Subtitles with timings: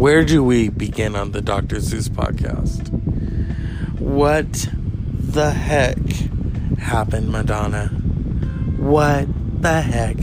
[0.00, 1.78] Where do we begin on the Dr.
[1.78, 2.88] Zeus podcast?
[3.98, 4.50] What
[5.12, 5.98] the heck
[6.78, 7.88] happened, Madonna?
[8.78, 9.28] What
[9.60, 10.16] the heck?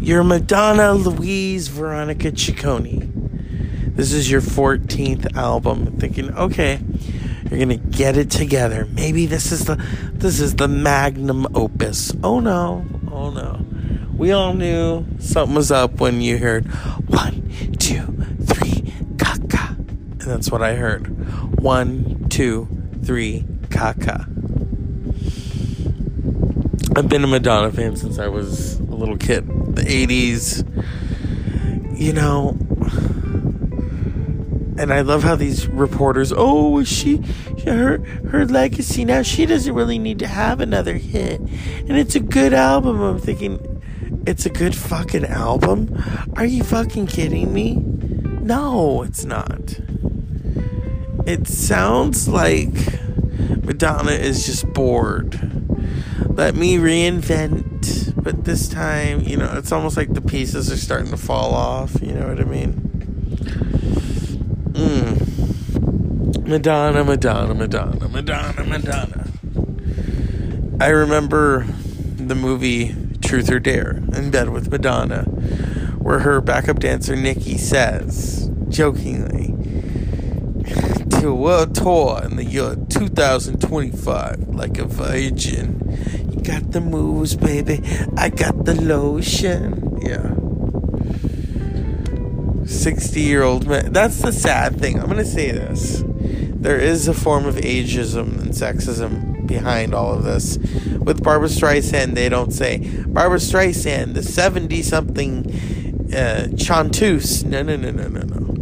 [0.00, 3.94] You're Madonna Louise Veronica Ciccone.
[3.94, 5.98] This is your 14th album.
[5.98, 6.80] Thinking, okay,
[7.50, 8.86] you're gonna get it together.
[8.86, 9.76] Maybe this is the
[10.14, 12.14] this is the magnum opus.
[12.24, 13.60] Oh no, oh no.
[14.16, 16.64] We all knew something was up when you heard
[17.10, 18.15] one, two.
[20.26, 21.06] That's what I heard.
[21.60, 22.68] One, two,
[23.04, 24.26] three, caca.
[26.98, 29.46] I've been a Madonna fan since I was a little kid.
[29.76, 30.64] The 80s.
[31.96, 32.58] You know,
[34.78, 37.18] and I love how these reporters, oh, she,
[37.64, 41.40] her, her legacy now, she doesn't really need to have another hit.
[41.40, 43.00] And it's a good album.
[43.00, 43.82] I'm thinking,
[44.26, 45.96] it's a good fucking album?
[46.34, 47.76] Are you fucking kidding me?
[47.76, 49.80] No, it's not.
[51.26, 52.72] It sounds like
[53.64, 55.40] Madonna is just bored.
[56.36, 58.14] Let me reinvent.
[58.22, 62.00] But this time, you know, it's almost like the pieces are starting to fall off.
[62.00, 62.72] You know what I mean?
[64.72, 66.46] Mm.
[66.46, 69.26] Madonna, Madonna, Madonna, Madonna, Madonna.
[70.80, 71.66] I remember
[72.16, 75.22] the movie Truth or Dare in bed with Madonna,
[75.98, 79.54] where her backup dancer Nikki says, jokingly,
[81.20, 85.80] to a world tour in the year 2025 like a virgin.
[86.30, 87.80] You got the moves, baby.
[88.16, 89.98] I got the lotion.
[90.02, 90.34] Yeah.
[92.66, 93.92] 60 year old man.
[93.92, 94.98] That's the sad thing.
[94.98, 96.02] I'm going to say this.
[96.06, 100.58] There is a form of ageism and sexism behind all of this.
[100.98, 107.44] With Barbra Streisand, they don't say, Barbra Streisand, the 70 something uh, chanteuse.
[107.44, 108.55] No, no, no, no, no, no.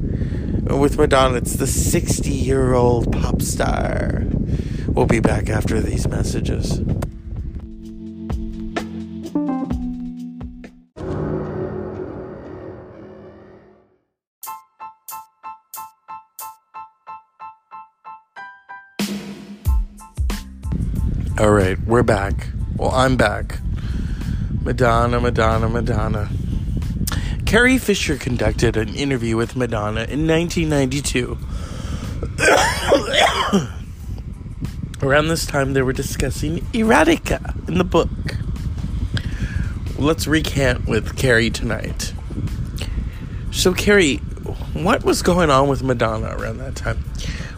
[0.64, 4.22] With Madonna, it's the 60 year old pop star.
[4.88, 6.80] We'll be back after these messages.
[21.38, 22.46] All right, we're back.
[22.76, 23.58] Well, I'm back.
[24.62, 26.30] Madonna, Madonna, Madonna.
[27.54, 31.38] Carrie Fisher conducted an interview with Madonna in 1992.
[35.06, 38.08] Around this time, they were discussing erotica in the book.
[39.96, 42.12] Let's recant with Carrie tonight.
[43.52, 44.16] So, Carrie,
[44.72, 47.04] what was going on with Madonna around that time?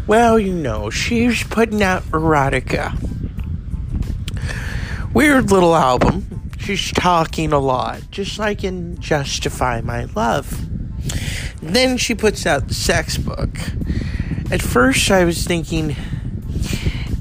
[0.07, 2.93] Well, you know, she was putting out erotica
[5.15, 6.36] weird little album.
[6.67, 10.67] She's talking a lot, just like in Justify My Love.
[11.63, 13.57] Then she puts out the sex book.
[14.51, 15.95] At first, I was thinking,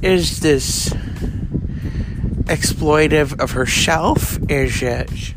[0.01, 0.89] is this
[2.45, 4.39] exploitive of herself?
[4.50, 5.35] Is it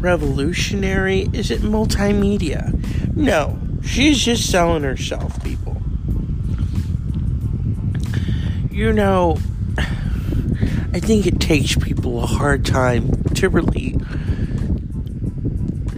[0.00, 1.28] revolutionary?
[1.32, 3.14] Is it multimedia?
[3.14, 5.80] No, she's just selling herself, people.
[8.72, 9.38] You know,
[10.92, 13.96] I think it takes people a hard time to really,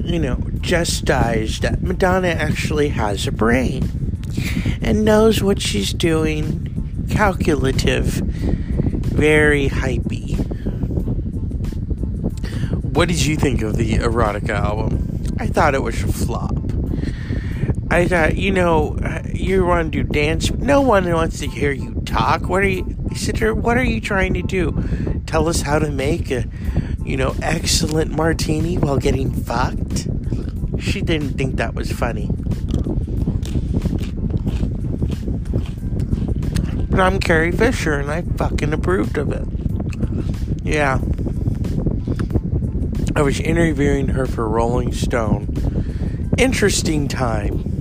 [0.05, 3.91] you know, justice that Madonna actually has a brain
[4.81, 10.39] and knows what she's doing, calculative, very hypey.
[12.95, 15.25] What did you think of the erotica album?
[15.41, 16.55] I thought it was a flop.
[17.91, 18.99] I thought, you know,
[19.35, 20.53] you want to do dance.
[20.53, 22.49] No one wants to hear you talk.
[22.49, 22.97] What are you?
[23.17, 23.53] sit here.
[23.53, 25.23] What are you trying to do?
[25.27, 26.45] Tell us how to make a,
[27.05, 30.09] you know, excellent martini while getting fucked?
[30.81, 32.31] She didn't think that was funny.
[36.91, 39.47] But I'm Carrie Fisher and I fucking approved of it.
[40.63, 40.99] Yeah.
[43.15, 46.33] I was interviewing her for Rolling Stone.
[46.39, 47.73] Interesting time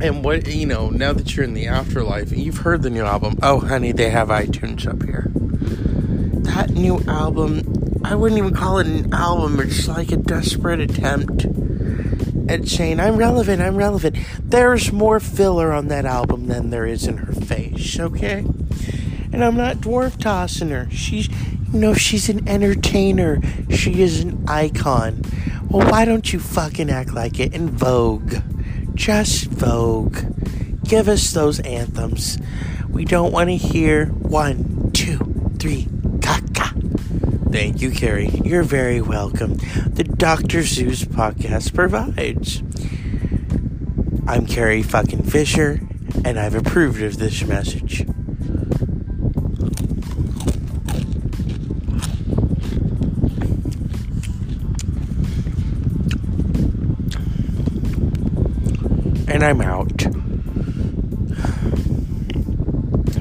[0.00, 3.38] and what you know, now that you're in the afterlife, you've heard the new album.
[3.42, 5.30] Oh, honey, they have iTunes up here.
[6.44, 9.60] That new album, I wouldn't even call it an album.
[9.60, 11.46] It's like a desperate attempt
[12.48, 13.62] at saying, "I'm relevant.
[13.62, 17.98] I'm relevant." There's more filler on that album than there is in her face.
[18.00, 18.44] Okay,
[19.32, 20.88] and I'm not dwarf tossing her.
[20.90, 21.28] She's,
[21.72, 23.40] you know, she's an entertainer.
[23.70, 25.22] She is an icon.
[25.68, 28.34] Well, why don't you fucking act like it in Vogue?
[28.94, 30.18] Just Vogue.
[30.82, 32.38] Give us those anthems.
[32.88, 35.86] We don't want to hear one, two, three.
[37.52, 38.28] Thank you, Carrie.
[38.44, 39.54] You're very welcome.
[39.86, 40.62] The Dr.
[40.62, 42.62] Zeus podcast provides.
[44.28, 45.80] I'm Carrie fucking Fisher,
[46.24, 48.02] and I've approved of this message.
[59.28, 60.02] And I'm out.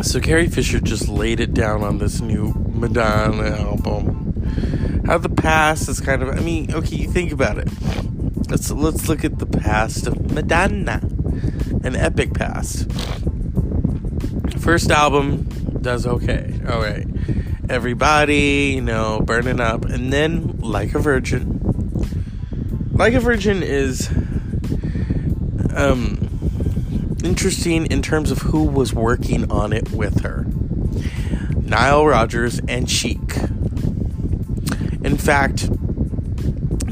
[0.06, 5.04] So Carrie Fisher just laid it down on this new Madonna album.
[5.06, 7.68] How the past is kind of I mean, okay, you think about it.
[8.50, 11.02] Let's let's look at the past of Madonna.
[11.84, 12.92] An epic past.
[14.60, 15.44] First album
[15.82, 16.60] does okay.
[16.66, 17.08] Alright.
[17.70, 19.86] Everybody, you know, burning up.
[19.86, 21.60] And then Like a Virgin.
[22.92, 24.10] Like a Virgin is
[25.76, 26.18] um
[27.24, 30.46] interesting in terms of who was working on it with her
[31.70, 33.38] Nile Rodgers and Chic.
[35.04, 35.70] In fact,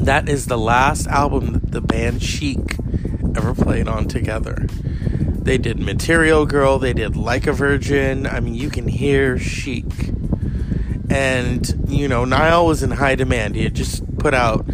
[0.04, 2.76] that is the last album that the band Chic
[3.36, 4.66] ever played on together.
[4.68, 8.26] They did Material Girl, they did Like a Virgin.
[8.26, 9.84] I mean, you can hear Chic.
[11.10, 13.56] And, you know, Nile was in high demand.
[13.56, 14.66] He had just put out,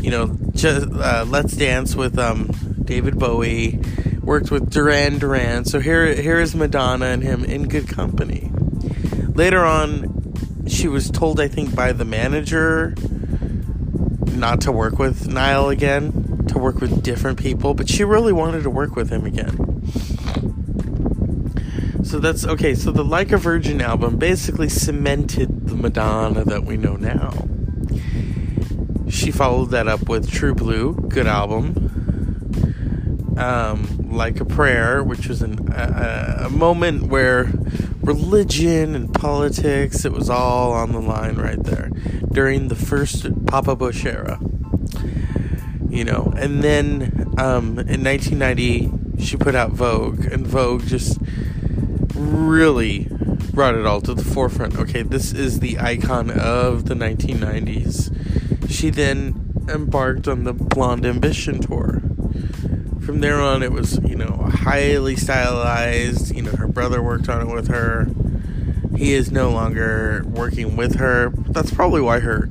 [0.00, 2.48] you know, just, uh, Let's Dance with um,
[2.84, 3.80] David Bowie
[4.22, 5.64] worked with Duran Duran.
[5.64, 8.47] So here, here is Madonna and him in good company.
[9.38, 12.92] Later on, she was told, I think, by the manager
[14.32, 18.64] not to work with Nile again, to work with different people, but she really wanted
[18.64, 19.84] to work with him again.
[22.02, 22.74] So that's okay.
[22.74, 27.32] So the Like a Virgin album basically cemented the Madonna that we know now.
[29.08, 31.88] She followed that up with True Blue, good album
[33.38, 37.52] um, like a prayer, which was an, a, a moment where
[38.02, 41.90] religion and politics, it was all on the line right there
[42.32, 44.40] during the first Papa Bush era.
[45.88, 51.18] You know, and then um, in 1990, she put out Vogue, and Vogue just
[52.14, 53.08] really
[53.52, 54.78] brought it all to the forefront.
[54.78, 58.70] Okay, this is the icon of the 1990s.
[58.70, 61.97] She then embarked on the Blonde Ambition tour
[63.08, 66.36] from there on, it was, you know, highly stylized.
[66.36, 68.06] You know, her brother worked on it with her.
[68.98, 71.30] He is no longer working with her.
[71.48, 72.50] That's probably why her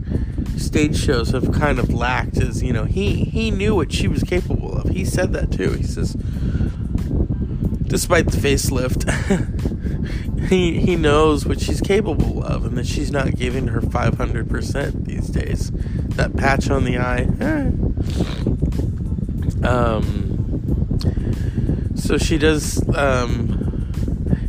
[0.58, 4.24] stage shows have kind of lacked is, you know, he, he knew what she was
[4.24, 4.90] capable of.
[4.90, 5.74] He said that too.
[5.74, 6.14] He says,
[7.84, 9.06] despite the facelift,
[10.50, 15.28] he, he knows what she's capable of and that she's not giving her 500% these
[15.28, 15.70] days.
[16.16, 17.70] That patch on the eye, eh.
[19.64, 20.27] Um,
[22.08, 23.92] so she does, um,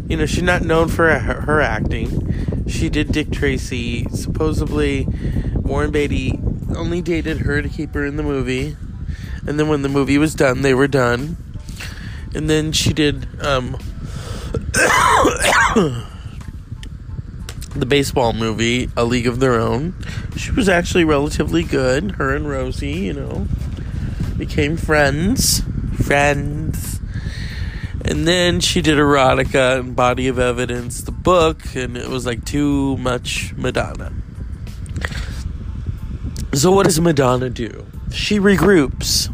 [0.09, 2.69] you know, she's not known for her, her acting.
[2.69, 4.05] She did Dick Tracy.
[4.11, 5.09] Supposedly,
[5.57, 6.39] Warren Beatty
[6.77, 8.77] only dated her to keep her in the movie.
[9.45, 11.37] And then when the movie was done, they were done.
[12.33, 13.73] And then she did um,
[17.75, 19.97] the baseball movie, A League of Their Own.
[20.37, 22.13] She was actually relatively good.
[22.13, 23.49] Her and Rosie, you know,
[24.37, 25.65] became friends.
[26.05, 26.98] Friends.
[28.09, 32.43] And then she did Erotica and Body of Evidence, the book, and it was like
[32.43, 34.11] too much Madonna.
[36.55, 37.85] So, what does Madonna do?
[38.11, 39.29] She regroups.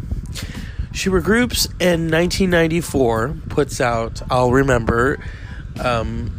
[0.93, 5.25] She regroups in 1994, puts out I'll Remember.
[5.79, 6.37] Um,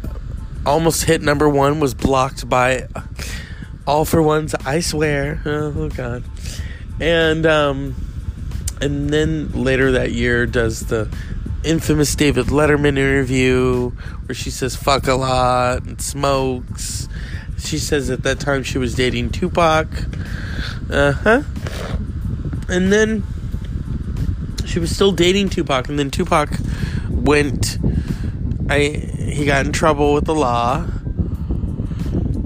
[0.66, 2.86] almost hit number one, was blocked by
[3.86, 5.40] All for One's I Swear.
[5.46, 6.22] Oh, God.
[7.00, 7.94] And, um,
[8.82, 11.08] and then later that year does the
[11.66, 17.08] infamous David Letterman interview where she says fuck a lot and smokes.
[17.58, 19.88] She says at that time she was dating Tupac.
[20.88, 21.42] Uh huh.
[22.68, 23.24] And then
[24.64, 26.50] she was still dating Tupac, and then Tupac
[27.10, 27.78] went.
[28.68, 28.80] I
[29.18, 30.86] he got in trouble with the law.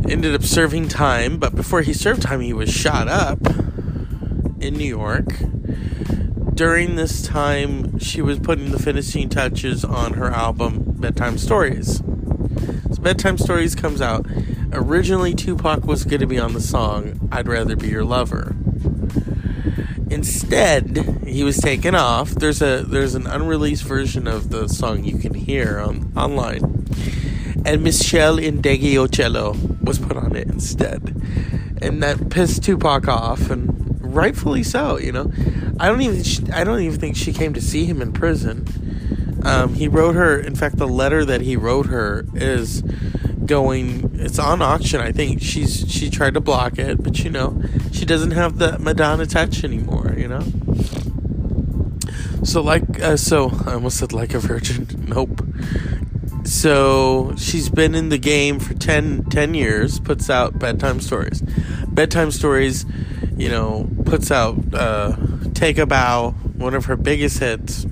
[0.08, 3.38] Ended up serving time, but before he served time, he was shot up
[4.60, 5.26] in New York
[6.60, 12.02] during this time, she was putting the finishing touches on her album Bedtime Stories.
[12.92, 14.26] So Bedtime Stories comes out.
[14.70, 18.54] Originally, Tupac was going to be on the song I'd Rather Be Your Lover.
[20.10, 22.28] Instead, he was taken off.
[22.32, 26.62] There's a there's an unreleased version of the song you can hear on online.
[27.64, 31.16] And Michelle Meshell Ndegeocello was put on it instead.
[31.80, 33.80] And that pissed Tupac off and
[34.14, 34.98] rightfully so.
[34.98, 35.32] You know,
[35.80, 38.66] I don't even I don't even think she came to see him in prison.
[39.44, 40.38] Um, he wrote her.
[40.38, 42.82] In fact, the letter that he wrote her is
[43.46, 44.10] going.
[44.14, 45.00] It's on auction.
[45.00, 48.78] I think she's she tried to block it, but you know, she doesn't have the
[48.78, 50.14] Madonna touch anymore.
[50.18, 50.42] You know.
[52.44, 54.86] So like, uh, so I almost said like a virgin.
[55.10, 55.42] Nope.
[56.44, 59.98] So she's been in the game for 10, 10 years.
[59.98, 61.42] Puts out bedtime stories.
[61.88, 62.86] Bedtime stories,
[63.36, 65.16] you know, puts out uh,
[65.60, 67.84] "Take a Bow," one of her biggest hits.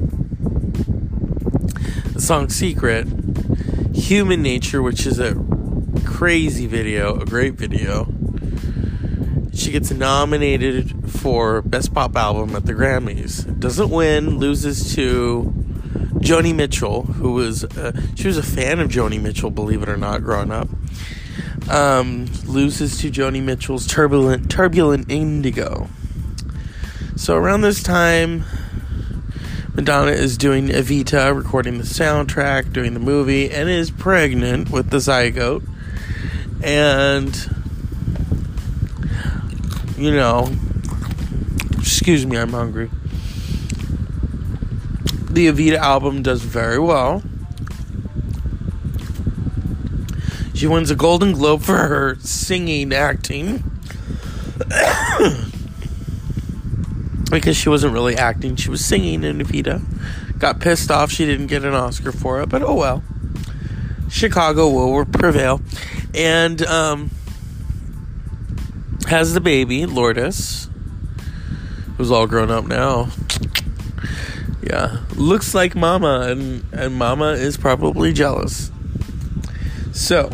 [2.14, 3.06] The song "Secret,"
[3.92, 5.36] "Human Nature," which is a
[6.02, 8.10] crazy video, a great video.
[9.52, 13.60] She gets nominated for Best Pop Album at the Grammys.
[13.60, 15.52] Doesn't win, loses to
[16.20, 19.98] Joni Mitchell, who was uh, she was a fan of Joni Mitchell, believe it or
[19.98, 20.70] not, growing up.
[21.68, 25.90] Um, loses to Joni Mitchell's Turbulent Turbulent Indigo.
[27.18, 28.44] So around this time,
[29.74, 34.98] Madonna is doing Evita, recording the soundtrack, doing the movie, and is pregnant with the
[34.98, 35.66] zygote.
[36.62, 37.34] And
[39.98, 40.48] you know,
[41.76, 42.88] excuse me, I'm hungry.
[45.28, 47.24] The Evita album does very well.
[50.54, 53.64] She wins a Golden Globe for her singing acting.
[57.30, 59.82] because she wasn't really acting, she was singing in Evita.
[60.38, 63.02] Got pissed off she didn't get an Oscar for it, but oh well.
[64.08, 65.60] Chicago will prevail.
[66.14, 67.10] And um,
[69.08, 70.68] has the baby, Lourdes,
[71.96, 73.08] who's all grown up now.
[74.62, 78.70] Yeah, looks like Mama, and and Mama is probably jealous.
[79.92, 80.30] So,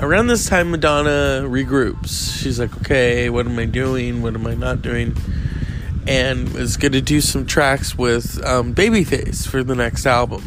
[0.00, 2.40] around this time, Madonna regroups.
[2.40, 4.22] She's like, "Okay, what am I doing?
[4.22, 5.16] What am I not doing?"
[6.06, 10.42] And is going to do some tracks with um, Babyface for the next album.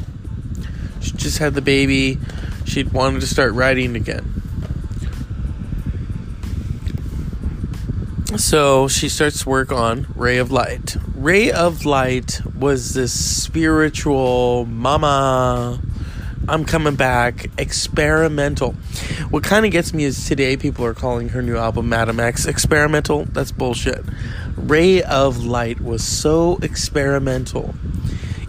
[1.00, 2.20] She just had the baby.
[2.66, 4.34] She wanted to start writing again.
[8.38, 10.98] So she starts to work on Ray of Light.
[11.16, 15.80] Ray of Light was this spiritual mama.
[16.48, 18.76] I'm coming back, experimental.
[19.34, 22.46] What kind of gets me is today people are calling her new album Madame X
[22.46, 23.26] experimental.
[23.26, 24.06] That's bullshit.
[24.56, 27.74] Ray of Light was so experimental.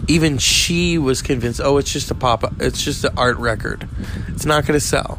[0.07, 3.89] Even she was convinced, oh, it's just a pop it's just an art record.
[4.27, 5.17] It's not going to sell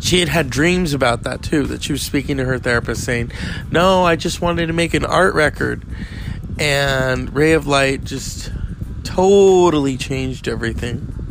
[0.00, 3.32] she had had dreams about that too that she was speaking to her therapist saying
[3.70, 5.82] no i just wanted to make an art record
[6.58, 8.52] and ray of light just
[9.02, 11.23] totally changed everything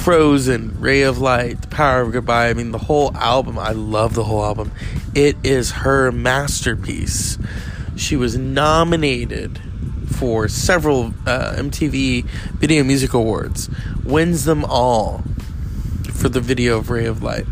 [0.00, 4.14] frozen ray of light the power of goodbye i mean the whole album i love
[4.14, 4.72] the whole album
[5.14, 7.38] it is her masterpiece
[7.96, 9.60] she was nominated
[10.06, 13.68] for several uh, mtv video music awards
[14.04, 15.22] wins them all
[16.20, 17.46] for the video of Ray of Light.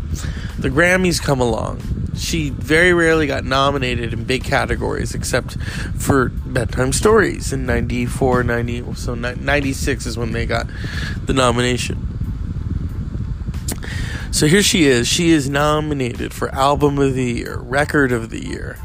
[0.59, 1.81] The Grammys come along.
[2.15, 5.59] She very rarely got nominated in big categories except
[5.97, 10.67] for Bedtime Stories in 94, 90, so 96 is when they got
[11.25, 12.18] the nomination.
[14.31, 15.07] So here she is.
[15.07, 18.77] She is nominated for Album of the Year, Record of the Year,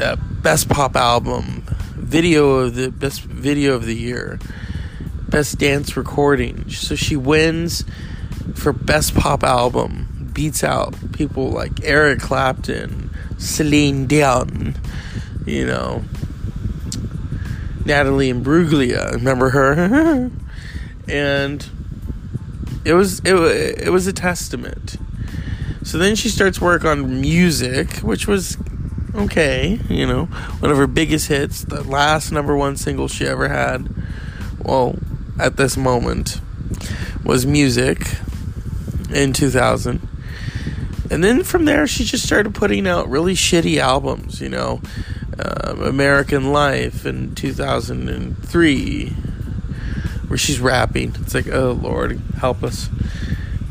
[0.00, 1.64] uh, Best Pop Album,
[1.96, 4.38] Video of the Best Video of the Year,
[5.28, 6.70] Best Dance Recording.
[6.70, 7.84] So she wins
[8.54, 14.76] for Best Pop Album, beats out people like Eric Clapton, Celine Dion,
[15.44, 16.04] you know,
[17.84, 19.12] Natalie Imbruglia.
[19.12, 20.30] Remember her?
[21.08, 21.68] and
[22.84, 24.96] it was it, it was a testament.
[25.84, 28.56] So then she starts work on music, which was
[29.14, 33.48] okay, you know, one of her biggest hits, the last number one single she ever
[33.48, 33.88] had.
[34.58, 34.96] Well,
[35.38, 36.40] at this moment
[37.24, 38.06] was music
[39.10, 40.08] in 2000.
[41.10, 44.80] And then from there, she just started putting out really shitty albums, you know,
[45.38, 49.12] uh, American Life in 2003,
[50.32, 51.14] where she's rapping.
[51.20, 52.88] It's like, oh Lord, help us.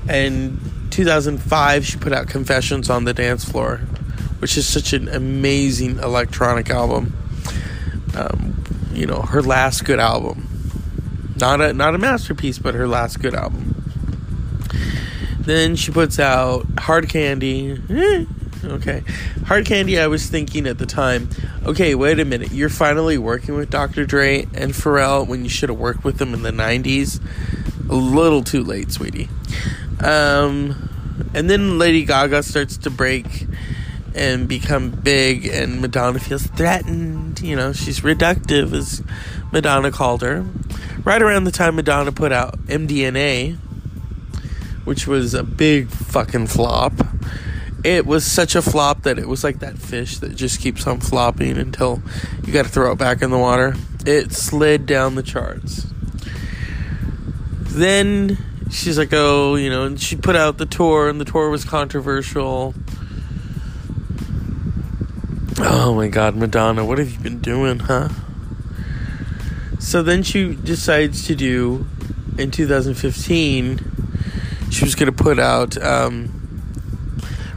[0.07, 0.59] And
[0.91, 3.77] 2005, she put out Confessions on the Dance Floor,
[4.37, 7.17] which is such an amazing electronic album.
[8.15, 8.63] Um,
[8.93, 10.47] you know, her last good album.
[11.35, 13.73] Not a not a masterpiece, but her last good album.
[15.39, 18.27] Then she puts out Hard Candy.
[18.71, 19.03] Okay.
[19.45, 21.29] Hard Candy, I was thinking at the time,
[21.65, 22.51] okay, wait a minute.
[22.51, 24.05] You're finally working with Dr.
[24.05, 27.19] Dre and Pharrell when you should have worked with them in the 90s.
[27.89, 29.29] A little too late, sweetie.
[29.99, 30.89] Um,
[31.33, 33.47] and then Lady Gaga starts to break
[34.13, 37.41] and become big, and Madonna feels threatened.
[37.41, 39.03] You know, she's reductive, as
[39.51, 40.45] Madonna called her
[41.03, 43.57] right around the time Madonna put out MDNA,
[44.85, 46.93] which was a big fucking flop,
[47.83, 50.99] it was such a flop that it was like that fish that just keeps on
[50.99, 52.01] flopping until
[52.45, 53.75] you got to throw it back in the water.
[54.05, 55.87] It slid down the charts.
[57.59, 58.37] Then
[58.69, 61.65] she's like, oh, you know, and she put out the tour, and the tour was
[61.65, 62.73] controversial.
[65.59, 68.09] Oh my god, Madonna, what have you been doing, huh?
[69.79, 71.85] So then she decides to do
[72.37, 73.79] in 2015,
[74.71, 76.40] she was going to put out um,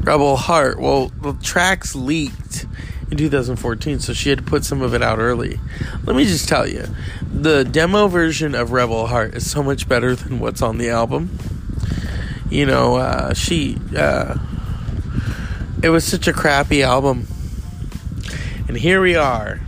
[0.04, 0.78] Rebel Heart.
[0.80, 2.66] Well, the tracks leaked
[3.10, 5.58] in 2014, so she had to put some of it out early.
[6.04, 6.84] Let me just tell you,
[7.22, 11.38] the demo version of Rebel Heart is so much better than what's on the album.
[12.50, 14.36] You know, uh, she, uh,
[15.82, 17.26] it was such a crappy album.
[18.68, 19.60] And here we are,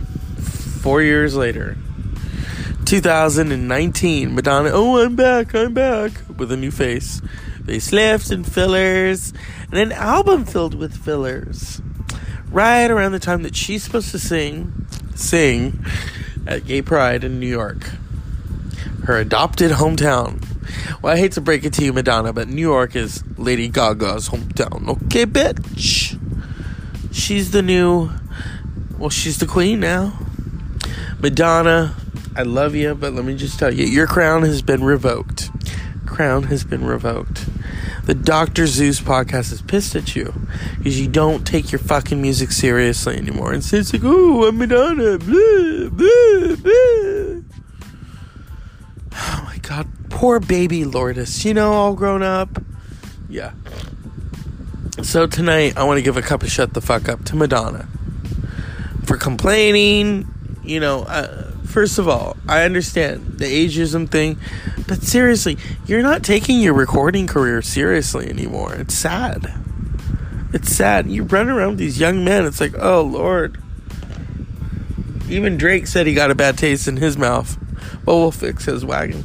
[0.81, 1.77] four years later.
[2.85, 7.21] 2019, Madonna, oh, I'm back, I'm back, with a new face.
[7.67, 9.33] Facelift and fillers,
[9.69, 11.81] and an album filled with fillers.
[12.49, 15.83] Right around the time that she's supposed to sing, sing
[16.47, 17.89] at Gay Pride in New York,
[19.03, 20.41] her adopted hometown.
[21.01, 24.29] Well, I hate to break it to you, Madonna, but New York is Lady Gaga's
[24.29, 24.87] hometown.
[24.87, 26.17] Okay, bitch?
[27.13, 28.11] She's the new,
[28.97, 30.17] well, she's the queen now.
[31.19, 31.95] Madonna,
[32.33, 35.49] I love you, but let me just tell you, your crown has been revoked.
[36.05, 37.45] Crown has been revoked.
[38.07, 38.67] The Dr.
[38.67, 40.33] Zeus podcast is pissed at you
[40.77, 43.51] because you don't take your fucking music seriously anymore.
[43.51, 47.41] And so it's like, oh, I'm Madonna, blah, blah, blah.
[49.13, 52.63] Oh my god, poor baby Lourdes, you know, all grown up.
[53.27, 53.51] Yeah.
[55.03, 57.89] So tonight, I want to give a cup of shut the fuck up to Madonna
[59.03, 60.33] for complaining.
[60.63, 61.46] You know, uh,
[61.77, 64.39] first of all, I understand the ageism thing,
[64.87, 68.73] but seriously, you're not taking your recording career seriously anymore.
[68.73, 69.53] It's sad.
[70.53, 71.05] It's sad.
[71.05, 73.61] You run around with these young men, it's like, oh Lord.
[75.29, 77.59] Even Drake said he got a bad taste in his mouth.
[78.03, 79.23] But we'll fix his wagon.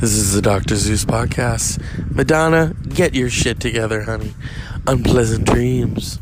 [0.00, 0.74] This is the Dr.
[0.74, 1.80] Zeus podcast.
[2.10, 4.34] Madonna, get your shit together, honey.
[4.84, 6.18] Unpleasant dreams.